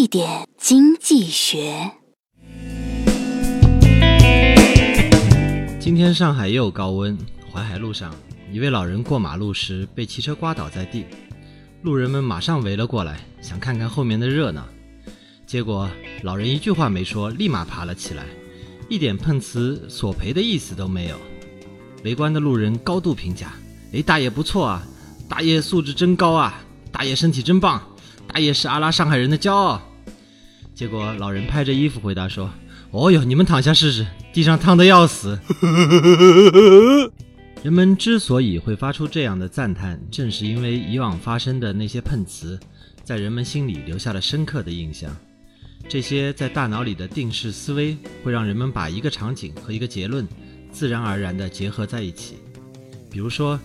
[0.00, 1.92] 一点经济学。
[5.78, 7.18] 今天上海又高温，
[7.52, 8.10] 淮海路上，
[8.50, 11.04] 一位老人过马路时被汽车刮倒在地，
[11.82, 14.66] 路人们马上围了过来，想看看后面的热闹。
[15.46, 15.86] 结果
[16.22, 18.24] 老人一句话没说，立马爬了起来，
[18.88, 21.16] 一点碰瓷索赔的意思都没有。
[22.04, 23.52] 围观的路人高度评价
[23.92, 24.82] ：“哎，大爷不错啊，
[25.28, 27.82] 大爷素质真高啊，大爷身体真棒。”
[28.32, 29.82] 大爷是阿拉上海人的骄傲。
[30.80, 32.50] 结果老人拍着衣服回答说
[32.90, 35.38] ：“哦哟，你们躺下试试，地上烫得要死。
[37.62, 42.58] ”人们之所以会发出这样的赞叹，正是因为以往发生的那些碰瓷，
[43.04, 45.14] 在人们心里留下了深刻的印象。
[45.86, 50.26] 这些在大脑里的定式思维，会让人们把一个场景和一个结论
[50.72, 52.36] 自然而然地结合在一起。
[53.10, 53.60] 比如说，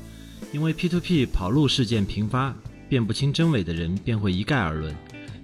[0.52, 2.54] 因为 P2P 跑路事件频发。
[2.88, 4.96] 辨不清真伪的人便会一概而论，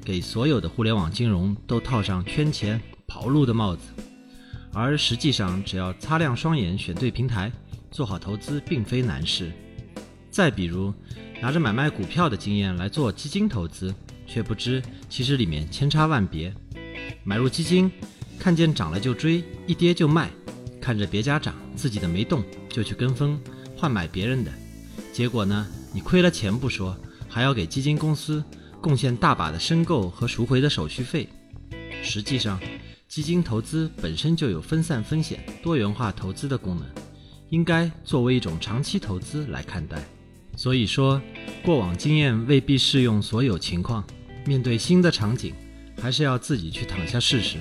[0.03, 3.81] 给所有的互联网金融都套上圈钱跑路的帽子，
[4.73, 7.51] 而实际上只要擦亮双眼选对平台，
[7.91, 9.51] 做好投资并非难事。
[10.29, 10.93] 再比如，
[11.41, 13.93] 拿着买卖股票的经验来做基金投资，
[14.25, 16.53] 却不知其实里面千差万别。
[17.23, 17.91] 买入基金，
[18.39, 20.29] 看见涨了就追，一跌就卖；
[20.81, 23.39] 看着别家涨，自己的没动就去跟风
[23.77, 24.51] 换买别人的，
[25.13, 26.97] 结果呢，你亏了钱不说。
[27.33, 28.43] 还要给基金公司
[28.81, 31.29] 贡献大把的申购和赎回的手续费。
[32.01, 32.59] 实际上，
[33.07, 36.85] 基金投资本身就有分散风险、多元化投资的功能，
[37.49, 40.03] 应该作为一种长期投资来看待。
[40.57, 41.21] 所以说，
[41.63, 44.03] 过往经验未必适用所有情况，
[44.45, 45.53] 面对新的场景，
[46.01, 47.59] 还是要自己去躺下试试。